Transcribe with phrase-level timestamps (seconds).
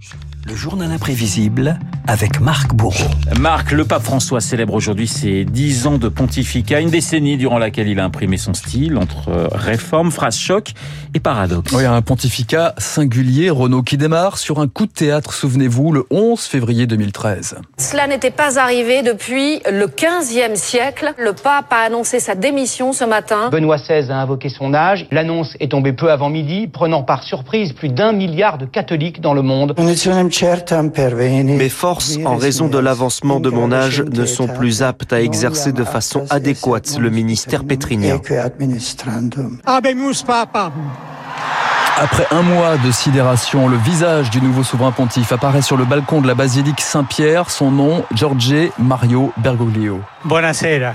[0.00, 0.35] Je...
[0.46, 1.76] Le journal imprévisible
[2.06, 3.10] avec Marc Bourreau.
[3.40, 7.88] Marc, le pape François célèbre aujourd'hui ses dix ans de pontificat, une décennie durant laquelle
[7.88, 10.72] il a imprimé son style entre réforme, phrase choc
[11.14, 11.72] et paradoxe.
[11.72, 16.40] Oui, un pontificat singulier, Renault, qui démarre sur un coup de théâtre, souvenez-vous, le 11
[16.40, 17.56] février 2013.
[17.78, 21.12] Cela n'était pas arrivé depuis le 15e siècle.
[21.18, 23.48] Le pape a annoncé sa démission ce matin.
[23.50, 25.08] Benoît XVI a invoqué son âge.
[25.10, 29.34] L'annonce est tombée peu avant midi, prenant par surprise plus d'un milliard de catholiques dans
[29.34, 29.74] le monde.
[30.42, 35.72] Mes forces, en raison de l'avancement de mon âge, ne sont plus aptes à exercer
[35.72, 38.20] de façon adéquate le ministère pétrinien.
[41.98, 46.20] Après un mois de sidération, le visage du nouveau souverain pontife apparaît sur le balcon
[46.20, 47.50] de la basilique Saint-Pierre.
[47.50, 50.00] Son nom, Giorgio Mario Bergoglio.
[50.24, 50.92] Buonasera.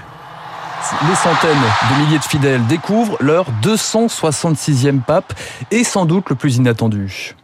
[1.08, 1.50] Les centaines
[1.90, 5.34] de milliers de fidèles découvrent leur 266e pape
[5.72, 7.36] et sans doute le plus inattendu.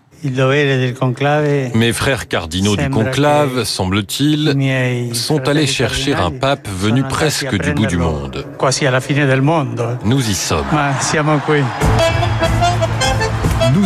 [1.73, 4.55] Mes frères cardinaux du conclave, semble-t-il,
[5.13, 8.45] sont allés chercher un pape venu presque du bout du monde.
[10.03, 10.65] Nous y sommes.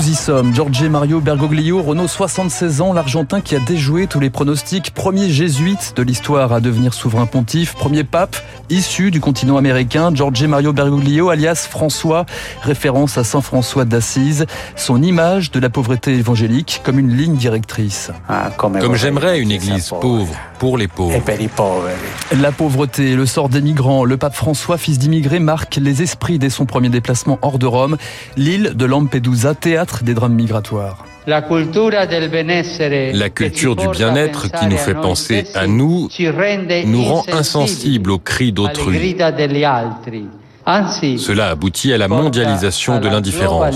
[0.02, 0.52] Nous y sommes.
[0.56, 4.92] Giorgio Mario Bergoglio, Renault, 76 ans, l'Argentin qui a déjoué tous les pronostics.
[4.96, 7.76] Premier jésuite de l'histoire à devenir souverain pontife.
[7.76, 8.36] Premier pape
[8.72, 10.12] issu du continent américain.
[10.12, 12.26] Giorgio Mario Bergoglio, alias François,
[12.64, 14.48] référence à Saint François d'Assise.
[14.76, 18.10] Son image de la pauvreté évangélique comme une ligne directrice.
[18.58, 21.20] Comme j'aimerais une église pauvre pour les pauvres.
[22.40, 24.06] La pauvreté, le sort des migrants.
[24.06, 27.98] Le pape François, fils d'immigrés, marque les esprits dès son premier déplacement hors de Rome.
[28.38, 31.04] L'île de Lampedusa, théâtre des drames migratoires.
[31.26, 31.90] La culture
[33.76, 36.10] du bien-être qui nous fait penser à nous
[36.86, 39.16] nous rend insensibles aux cris d'autrui.
[40.66, 43.76] Cela aboutit à la mondialisation de l'indifférence.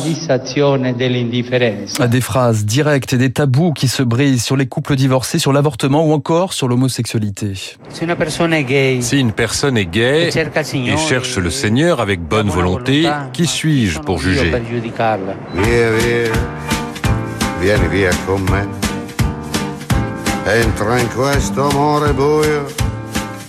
[1.99, 5.53] À des phrases directes et des tabous qui se brisent sur les couples divorcés, sur
[5.53, 7.53] l'avortement ou encore sur l'homosexualité.
[7.89, 14.19] Si une personne est gay et cherche le Seigneur avec bonne volonté, qui suis-je pour
[14.19, 14.51] juger
[17.61, 18.67] Vieni via con me.
[20.45, 22.65] Entra in questo amore buio,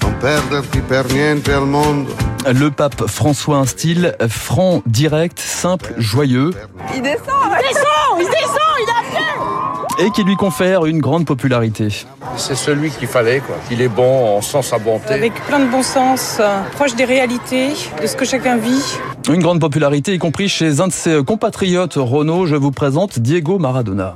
[0.06, 2.15] non perderti per niente al mondo.
[2.47, 6.50] Le pape François, un style franc, direct, simple, joyeux.
[6.94, 11.89] Il descend, il descend, il descend, il a Et qui lui confère une grande popularité.
[12.37, 13.56] C'est celui qu'il fallait, quoi.
[13.71, 15.12] Il est bon, on sent sa bonté.
[15.12, 16.41] Avec plein de bon sens,
[16.77, 18.99] proche des réalités, de ce que chacun vit.
[19.28, 22.47] Une grande popularité, y compris chez un de ses compatriotes, Renault.
[22.47, 24.15] Je vous présente Diego Maradona.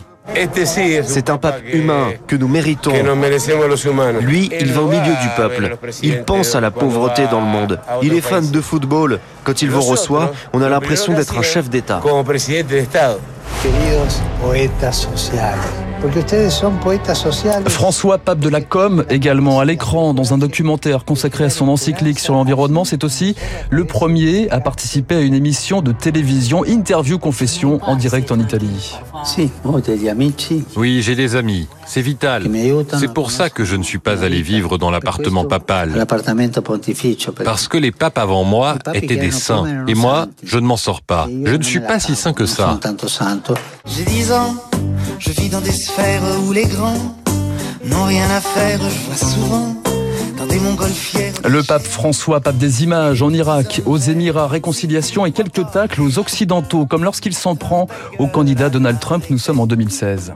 [1.05, 2.93] C'est un pape humain que nous méritons.
[4.21, 5.77] Lui, il va au milieu du peuple.
[6.03, 7.81] Il pense à la pauvreté dans le monde.
[8.03, 9.19] Il est fan de football.
[9.45, 12.01] Quand il vous reçoit, on a l'impression d'être un chef d'État.
[17.69, 22.19] François, pape de la com, également à l'écran dans un documentaire consacré à son encyclique
[22.19, 23.35] sur l'environnement, c'est aussi
[23.69, 28.97] le premier à participer à une émission de télévision Interview Confession en direct en Italie.
[30.77, 31.69] Oui, j'ai des amis.
[31.87, 32.45] C'est vital.
[32.99, 36.07] C'est pour ça que je ne suis pas allé vivre dans l'appartement papal.
[37.45, 39.85] Parce que les papes avant moi étaient des saints.
[39.87, 41.29] Et moi, je ne m'en sors pas.
[41.45, 42.79] Je ne suis pas si saint que ça.
[43.87, 44.55] J'ai 10 ans,
[45.21, 47.15] je vis dans des sphères où les grands
[47.85, 49.77] n'ont rien à faire, je vois souvent.
[50.39, 51.35] dans des montgolfières.
[51.47, 56.19] Le pape François, pape des images en Irak, aux Émirats, réconciliation et quelques tacles aux
[56.19, 57.89] Occidentaux, comme lorsqu'il s'en prend
[58.19, 60.33] au candidat Donald Trump, nous sommes en 2016.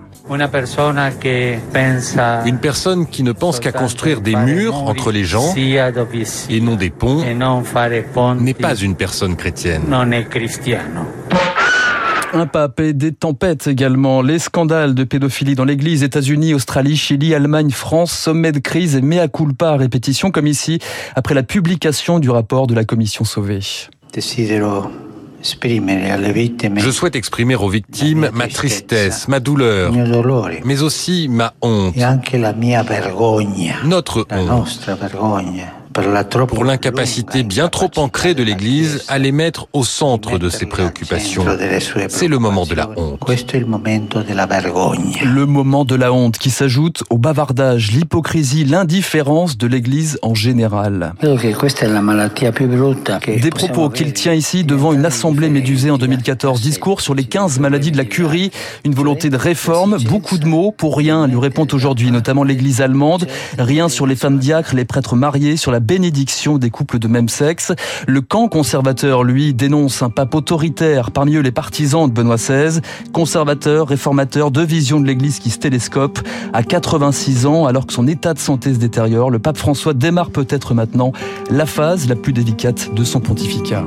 [2.46, 6.90] Une personne qui ne pense qu'à construire des murs entre les gens et non des
[6.90, 7.22] ponts
[8.34, 9.82] n'est pas une personne chrétienne.
[12.34, 14.20] Un pape et des tempêtes également.
[14.20, 19.00] Les scandales de pédophilie dans l'Église, États-Unis, Australie, Chili, Allemagne, France, sommet de crise et
[19.02, 20.80] mea culpa à répétition, comme ici,
[21.14, 23.60] après la publication du rapport de la commission Sauvé.
[26.76, 29.92] Je souhaite exprimer aux victimes ma tristesse, ma douleur,
[30.64, 31.94] mais aussi ma honte,
[33.84, 34.80] notre honte
[36.48, 41.44] pour l'incapacité bien trop ancrée de l'Église à les mettre au centre de ses préoccupations.
[42.08, 43.20] C'est le moment de la honte.
[45.24, 51.14] Le moment de la honte qui s'ajoute au bavardage, l'hypocrisie, l'indifférence de l'Église en général.
[51.22, 51.36] Des
[53.50, 56.60] propos qu'il tient ici devant une assemblée médusée en 2014.
[56.60, 58.50] Discours sur les 15 maladies de la curie,
[58.84, 63.28] une volonté de réforme, beaucoup de mots pour rien, lui répond aujourd'hui, notamment l'Église allemande.
[63.58, 67.28] Rien sur les femmes diacres, les prêtres mariés, sur la bénédiction des couples de même
[67.28, 67.72] sexe.
[68.06, 72.80] Le camp conservateur, lui, dénonce un pape autoritaire, parmi eux les partisans de Benoît XVI,
[73.12, 76.26] conservateur, réformateur, deux visions de l'Église qui se télescopent.
[76.52, 80.30] À 86 ans, alors que son état de santé se détériore, le pape François démarre
[80.30, 81.12] peut-être maintenant
[81.50, 83.84] la phase la plus délicate de son pontificat.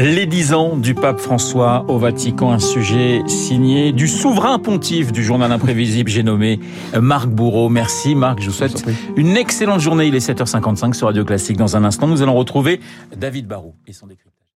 [0.00, 5.24] Les dix ans du pape François au Vatican, un sujet signé du souverain pontife du
[5.24, 6.60] journal imprévisible, j'ai nommé
[6.94, 7.68] Marc Bourreau.
[7.68, 8.84] Merci Marc, je vous souhaite
[9.16, 10.06] une excellente journée.
[10.06, 11.56] Il est 7h55 sur Radio Classique.
[11.56, 12.78] Dans un instant, nous allons retrouver
[13.16, 14.38] David Barou et son décryptage.